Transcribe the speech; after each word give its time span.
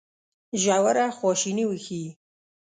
ژوره 0.63 1.05
خواشیني 1.17 1.63
وښيي. 1.67 2.09